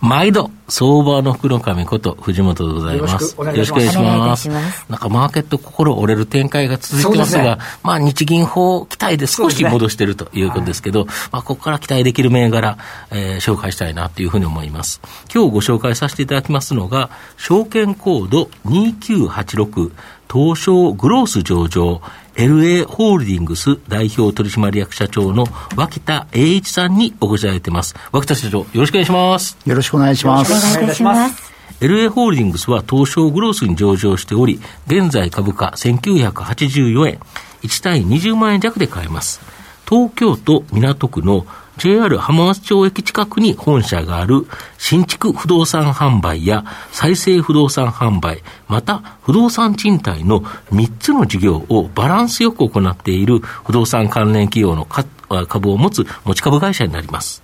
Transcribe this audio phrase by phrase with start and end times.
[0.00, 3.36] 毎度、相場の福の神こと藤本でございます。
[3.36, 4.48] よろしくお願いします。
[4.48, 12.78] ますなんかマーケット心折れる展開が続いてますが、すね、まあ日銀法期待で少し戻しているということですけど、ねはい、まあここから期待できる銘柄、
[13.10, 15.02] えー、紹介したいなというふうに思います。
[15.32, 19.92] 今日ご紹介させていただきますのが、証券コード2986
[20.32, 22.00] 東証グロース上場
[22.34, 25.44] LA ホールディングス代表取締役社長の
[25.76, 27.96] 脇田栄一さんにお越しいただいています。
[28.12, 29.58] 脇田社長、よろしくお願いします。
[29.66, 30.78] よろしくお願いします。
[30.78, 31.52] お願いします。
[31.80, 37.20] LA ホールディングスは東証グロースに上場しており、現在株価1984円、
[37.62, 39.40] 1単位20万円弱で買えます。
[39.88, 41.44] 東京都港区の
[41.80, 57.42] JR 浜松町駅近くに本社がある新築不動産販売や再生不動産販売、また不動産賃貸の3つの事業をバランスよく行っている不動産関連企業の株を持つ持ち株会社になります。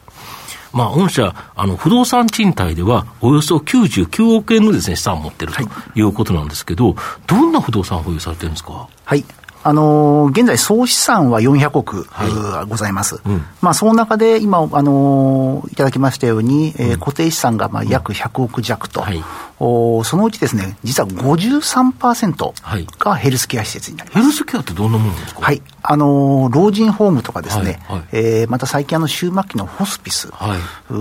[0.75, 5.63] まあ、御社、あの、不動産賃貸では、およそ99億円のですね、資産を持っていると
[5.99, 8.87] いうことなんですけど、はい、どんな不動産を保有されてるんですか？
[9.07, 9.25] はい。
[9.69, 13.21] あのー、現在、総資産は400億、はい、ございます。
[13.27, 19.21] うん、まあ、その中で今、あのー、いただきましたように、えー、固定資産がまあ約100億弱と、はい、
[19.59, 22.53] おそのうちですね、実は53%
[23.01, 24.23] がヘルスケア施設になります。
[24.23, 25.41] ヘルスケアってどんなものですか？
[25.41, 25.61] はい。
[25.83, 27.99] あのー、老人ホームとかですね、はい。
[27.99, 30.57] はい、えー、また最近あの終末期のホスピス、は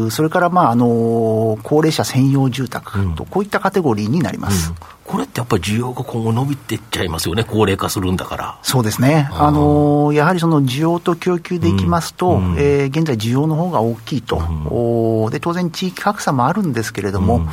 [0.07, 4.71] い、それからまあ、あのー、高齢者専用住宅と、うん、こういったカテゴリーになります。
[4.71, 4.75] うん
[5.05, 8.59] これってやっぱり需要が今後伸びていっちゃいますよね、高齢化するんだから。
[8.63, 9.29] そうですね。
[9.31, 17.47] あのやはりその需要と供給でいきますと、うん、えー、現在需要の方が大きいと、うん、で、当然地域格差もあるんですけれども、うん、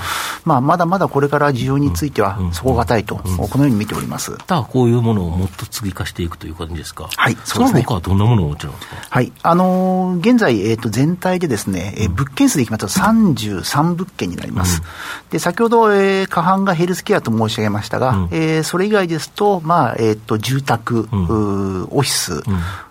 [0.44, 4.32] まあ、まだまだこれから需要については底堅いと、このように見ております。
[4.32, 7.08] だからこういうものをもっと追加していくという感じですか？
[7.14, 7.82] はい、そうですね。
[7.84, 8.96] その他はどんなものをお持ちなんですか？
[9.10, 9.32] はい。
[9.42, 14.82] あのー、現在、えっ、ー、と、全体でですね、えー、物件数でいきますと33物件になります。
[15.30, 22.42] で、先ほど、えー、過半がヘルスケアと申し上げましたが、えー、それ以外ですと、まあ、えっ、ー、と、住宅、うん、オフィス、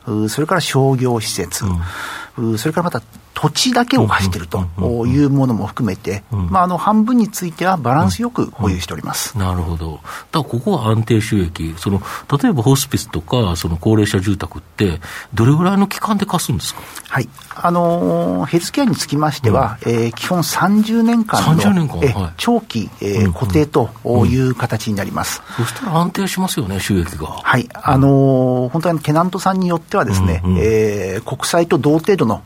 [0.07, 1.66] うん、それから商業施設、
[2.38, 3.01] うん、それからまた
[3.41, 4.68] 土地だけを貸していると
[5.07, 10.00] いうものも含めて、まあ、あの半分についてはバランスよく保有しております、なるほど、
[10.31, 12.03] だここは安定収益、その
[12.40, 15.02] 例えばホスピスとか、その高齢者住宅って、
[15.34, 17.29] どれぐらいの期間で貸すんですか、はい。
[17.56, 23.90] あのヘルスケアにつきましては、うん、えー、基本30年間の年間、えー、長期、えー、固定と
[24.25, 25.63] いう形になります、うん。
[25.63, 27.28] うん、そしたら安定しますよね、収益が。
[27.28, 32.41] はい、あのー、本当にテナントさんによってはですね、うんうん、えー、国債と同程度の、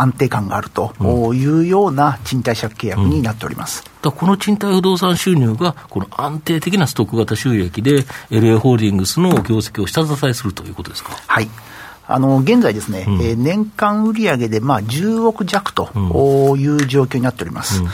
[0.00, 0.94] 安定感があると
[1.34, 3.84] いうような賃貸借契約になっております。
[4.02, 11.12] だこの賃貸不動産収入が、この安定的なストック型収益で、LA ホールディングスの業績を下支えするということですか？
[11.26, 11.48] はい
[12.10, 15.90] あの現在ですね、うん、えー、年間売上でまあ10億弱と
[16.56, 17.82] いう状況になっております。
[17.82, 17.88] うん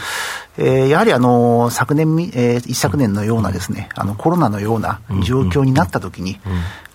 [0.57, 6.39] えー、やはりあの昨年、えー、一昨年のようなですね、あのコロナのような状況になったときに、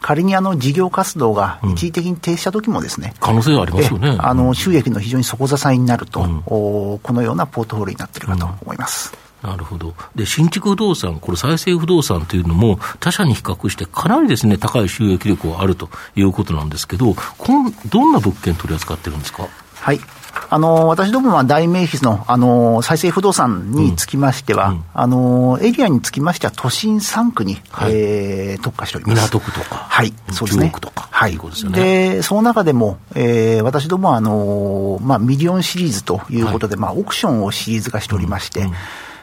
[0.00, 4.16] 仮にあの事業活動が一時的に停止したときもですね、可能性はありますよね。
[4.18, 9.12] あの収益の非常に底支えになると、このようなポートフォリオになっているかと思います。
[9.42, 9.94] なるほど。
[10.14, 19.48] で、新築不動産、これ再生不動産というのも、他社に比較してかなりですね、高い収益力があるということなんですけど、こんどんな物件取り扱ってるんですか？
[19.80, 20.00] はい。
[20.48, 29.30] あの私どもは代名詞のあの再生不動産につきましては、うん、あのエリアにつきましては、都心3区に、はい、えー、特化しております。
[29.30, 30.70] 港区とか、はい、そうですね。
[30.70, 31.38] 区とか、はい、
[31.72, 38.74] で、ね、その中でも、えー、私どもはあの、まあ、ミリオンシリーズということで、はい、まあ、オークションをシリーズ化しておりまして、うんうん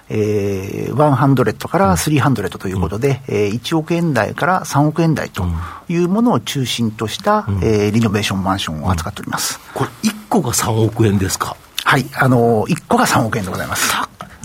[0.10, 5.46] えー、100から300ということで、うん、えー、1億円台から3億円台と
[5.90, 9.60] いうものを中心とした、うん、えー、リノベーションマンションを扱っております。
[9.74, 11.56] これ、1個が3億円ですか？
[11.84, 13.94] はい、あのー、1個が3億円でございます。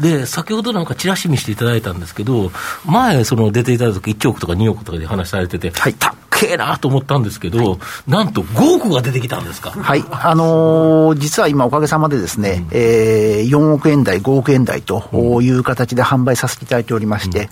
[0.00, 2.50] で、先ほどなんかチラシ見していただいたんですけど、
[2.84, 9.70] 前、その出ていただいた時1億とか2億とかで話されてて、はい、たっけえなと思ったんですけど、はい、なんと5億が出てきたんですか？
[9.70, 17.48] はい、あのー、実は今、おかげさまでですね、うん、えー、4億円台、5億円台という形で販売させていただいておりまして、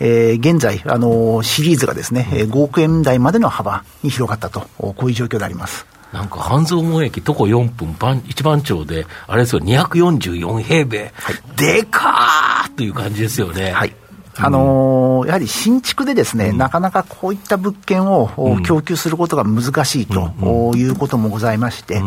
[0.00, 5.86] うん、えー、現在、あのー、シリーズがですね、5億円台までの幅に広がったと、こういう状況であります。
[6.12, 13.70] なんか半蔵門駅、徒歩4分番、一番町で、あれですよ、244平米、はい、でかーという感じですよね。
[13.70, 13.94] はい
[14.36, 22.00] あのー、やはり新築でですね、うん、なかなかこういった物件を、うん、供給することが難しいと、うん、いうこともございまして、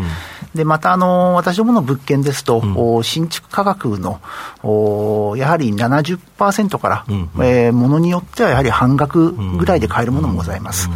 [0.55, 4.21] で、また、あのー、私どもの物件ですと、新築価格の、
[5.37, 10.89] やはり70%から、うん、えー、ものによってはやはり半額ぐらいで買えるものもございます。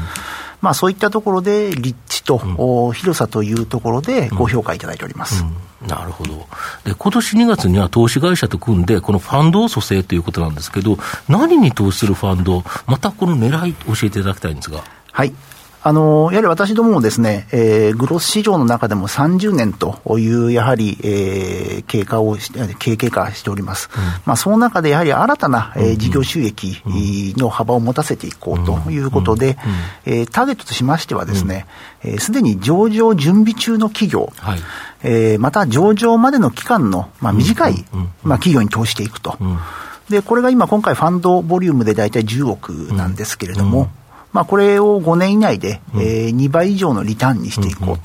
[0.62, 5.44] まあ、そういったところで、立地と、うん、広さというところで、ご評価いただいております。
[5.81, 6.48] うん、なるほど。
[6.83, 10.98] で、今年2月には投資会社と組んで、このファンドを蘇生ということなんですけど、
[11.30, 14.83] 何に投資するファンド、またこの狙い、教えていただきたいんですが。
[15.12, 15.33] はい。
[15.88, 23.89] あの、やはり私どももですね、えー、グロス市場の中でも30年という、やはり、えー、経過をし、経経過しております。
[23.95, 26.84] うん、まあ、その中でやはり新たな、えー、事業収益
[27.38, 29.57] の幅を持たせていこうということで、
[30.06, 31.66] えー、ターゲットとしましてはですね、
[32.19, 34.60] す、で、に上場準備中の企業、はい、
[35.04, 37.86] えー、また上場までの期間の、まあ、短い、
[38.24, 39.38] まあ、企業に投資していくと。
[40.10, 43.90] で、これが今、今回、ファンドボリュームで大体10億なんですけれども、
[44.33, 48.00] まあ、これを5年以内で、うん、えー、2倍以上のリターンにしていこう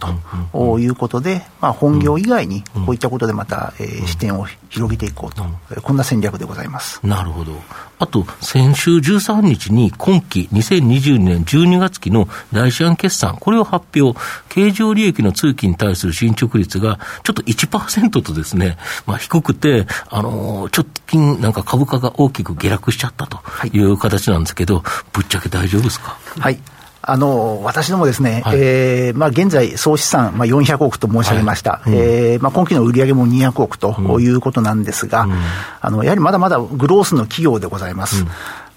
[0.53, 5.45] ということで、まあ、本業以外にこういったことでまた、えー、視点を広げていこうと、
[5.83, 7.01] こんな戦略でございます。
[7.07, 7.53] なるほど。
[7.99, 14.19] あと、先週13日に今期2022年12月期の第四案決算、これを発表、
[14.49, 18.77] 経常利益の通期に対する進捗率がちょっと1%とですね、
[19.07, 23.39] まあ、低くて、あのー、直近なんか株価が大きく下落しちゃったと
[23.73, 23.83] い。
[23.83, 26.12] う形なんですけど、はい、ぶっちゃけ大丈夫ですか？
[26.39, 26.59] はい。
[27.05, 31.81] あの、私どもですね、はい、えー、まあ、現在、総資産、まあ、400億と申し上げました。
[31.83, 35.33] はい、えー、まあ、今期の売上も200億ということなんですが、うん、
[35.81, 38.23] あの、やはりまだまだグロースの企業でございます。
[38.23, 38.29] うん。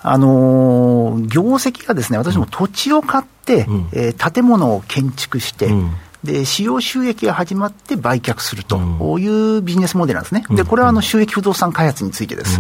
[0.08, 5.92] あの業績がですね、私も土地を買って、うん、えー、建物を建築して、うん、
[6.26, 8.78] で、使用収益が始まって売却すると
[9.20, 10.44] いうビジネスモデルなんですね。
[10.50, 12.60] で、これはあの収益不動産開発についてです。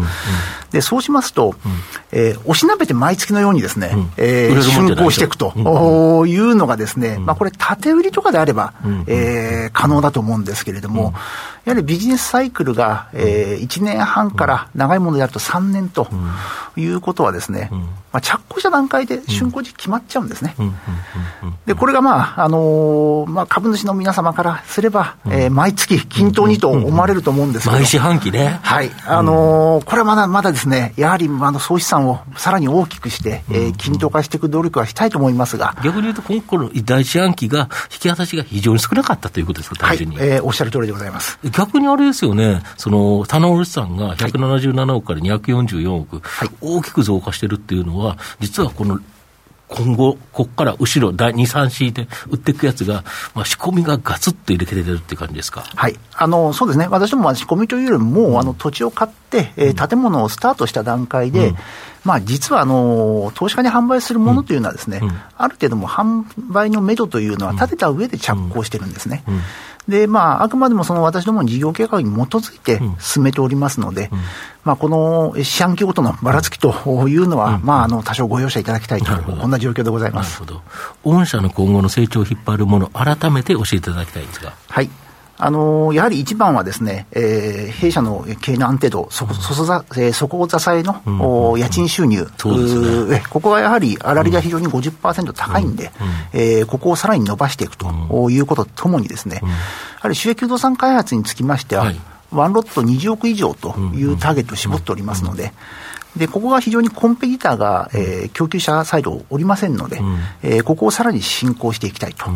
[0.71, 1.55] で、そうしますと、
[2.11, 5.53] えー、おしなべて毎月のようにですね、えー、竣工していくと。
[6.25, 8.73] いうのがですね、まあこれ、縦売りとかであれば、
[9.07, 11.13] えー、可能だと思うんですけれども、
[11.65, 16.07] やはりビジネスサイクルが、えー、1年半から長いものであると3年と
[16.77, 20.55] いうことはですね、まあ、着工した段階で竣工時期決まっちゃうんですね。
[21.65, 27.77] で、これがまあ、あのー、まあ、株主の皆様からすれば、えー、毎月均等にと思われると思うんですけど。
[27.77, 28.59] 毎四半期ね。
[28.61, 28.91] はい。
[29.07, 35.73] あのー、これはまだまだですね、やはりあの総資産をさらに大きくして、えー、均等化していく努力はしたいと思いますが。
[35.85, 40.17] 逆に言うと、今後の第一半期が、引き渡しが非常に少なかったということですか、単純に。
[40.17, 41.39] はい、えー、おっしゃる通りでございます。
[41.49, 48.99] 逆にあれですよね、その棚卸さんが177億から244億、はい、大きく増加してるっていうのは、実はこの
[49.67, 53.03] 今後、ここから後ろ、第2、3敷いて売っていくやつが、
[53.33, 55.61] まあ、仕込みがガツッと入れてるっていう感じですか？
[55.75, 55.95] はい。
[56.13, 56.87] あの、そうですね。
[56.87, 61.55] 私どもは仕込みというよりも、うん、あの、土地を買って、えー、建物をスタートした段階で、うん、
[62.03, 69.23] まあ、実は、あの、投資家に販売するものというのはですね、うん、ある程度も販売のめどというのは立てた上で着工してるんですね。
[69.87, 74.19] で、まあ、あくまでもその私どもの事業計画に基づいて進めておりますので、うん、
[74.63, 76.73] まあ、この四半期ごとのばらつきと
[77.07, 80.41] いうのは、うん、まあ、あの、多少ご容赦いただきたいと、こんな状況でございます。
[80.41, 81.17] なるほど。
[81.17, 84.53] 御社の今後の成長を引っ張るもの、改めて教えていただきたいんですが。
[84.67, 84.89] はい。
[85.37, 91.01] あのやはり一番はですね、えー、弊社の経営の安定度、そこ、そそざ、えー、底支えの、
[91.53, 95.91] うん、家賃収入、うんね、ここはやはり、粗利が非常に50%高いんで、
[96.33, 99.49] うん、えー、ここをさらに伸ばしていくということとともにですね、や
[100.01, 101.99] はり収益不動産開発につきましては、はい、
[102.31, 105.51] ワンロット20億以上というターゲットを絞っておりますので、
[106.15, 112.27] で、ここが非常にコンペティターが、えー、供給者サイドおりませんので、うん、えー、ここをさらに進行していきたいと。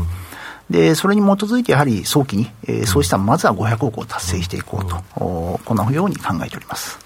[0.70, 4.96] で、それに基づいてやはり早期に、えー、そうしたまずは500億を達成していこうと、
[5.26, 7.00] うん、このように考えております。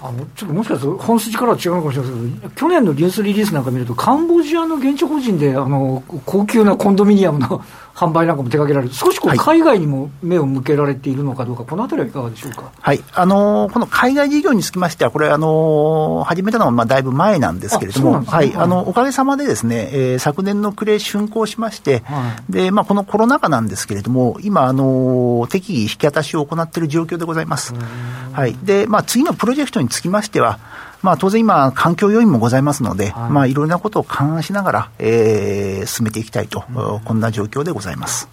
[0.00, 13.02] あのちょっともしかすると本筋からは違うかもしれませんけど、去年のニュースリリースなんか見ると、カンボジアの現地法人であの高級なコンドミニアムの販売なんかも手掛けられる、少しこう海外にも目を向けられているのかどうか、このあたりはいかがでしょうか、はい。
[13.12, 27.74] あのー、この海外事業につきましては、これ、あのー、始めたのはまあだいぶ前なんですけれども、ね、はい、あのおかげさまでですね、えー、昨年の暮れ、竣工しまして、はい、でまあ、このコロナ禍なんですけれども、今、あのー、適宜引き渡しを行っている状況でございます。
[28.32, 28.56] はい。
[28.64, 30.58] でまあ、次のプロジェクトにつきましては、
[31.04, 38.26] まあ、当然今、環境要因もございますので、はいまあ、いろいろなことを勘案しながら、えー、進めていきたいと、うん、こんな状況でございます。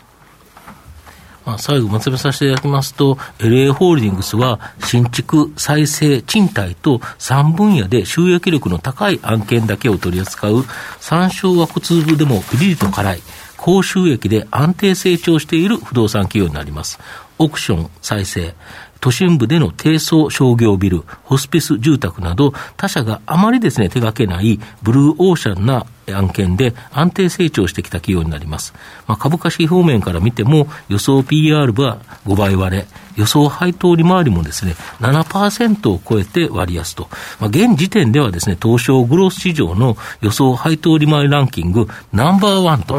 [1.46, 10.64] まあ、最後まとめさせていただきますと、LA ホールディングスは新築、再生、賃貸と3分野で収益力の高い案件だけを取り扱う
[11.02, 13.22] 参照は小粒でもピリリと辛い、
[13.58, 17.00] 高収益で安定成長している不動産企業になります。
[17.38, 18.56] オークション、再生、
[19.02, 28.74] 都心部での低層商業ビル、ホスピス住宅など、他社があまりですね、手掛けないブルーオーシャンな案件で安定成長してきた企業になります。
[29.08, 37.10] まあ、株価指標面から見ても、予想 PR は5倍割れ、予想配当利回りもですね、7%を超えて割安と。
[37.40, 42.98] まあ、現時点ではですね、東証グロース市場の予想配当利回りランキングナンバーワンと、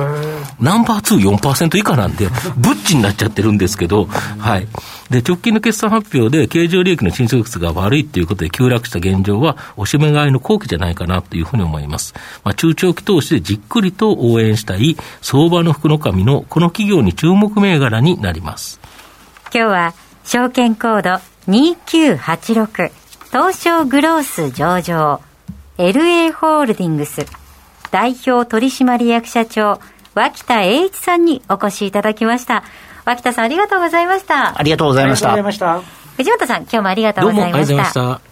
[0.61, 4.69] ナンバーツー4%以下なんで、 ブッチになっちゃってるんですけど、はい。
[5.11, 12.15] で、直近の決算発表で経常利益の進捗率が悪いということで急落した現状は、おしめ買いの後期じゃないかなというふうに思います。
[12.45, 18.81] まあ、中長期投資でじっくりと応援したい相場の福の神のこの企業に注目銘柄になります。
[19.55, 19.95] 今日は
[20.25, 22.91] 証券コード2986
[23.31, 25.21] 東証グロース上場
[25.79, 27.27] LA ホールディングス
[27.91, 29.81] 代表取締役社長
[30.15, 32.65] 脇田栄一さんにお越しいただきました。
[33.05, 34.59] 脇田さんありがとうございました。
[34.59, 35.81] ありがとうございました。
[36.17, 38.32] 藤本さん今日もありがとうございました。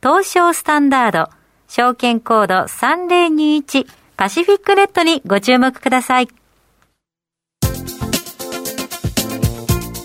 [0.00, 1.28] 東証スタンダード、
[1.66, 3.86] 証券コード3021
[4.16, 6.28] パシフィックネットにご注目ください。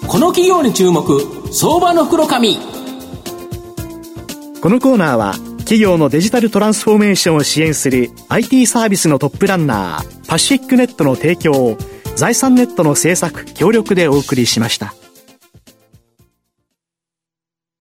[0.07, 1.03] この企業に注目
[1.51, 2.57] 相場の袋紙
[4.61, 11.77] このコーナーは企業のデジタルトランスフォーメーションを支援する IT サービスのトップランナーパシフィックネットの提供を
[12.15, 14.93] 財産ネットの政策協力でお送りしました。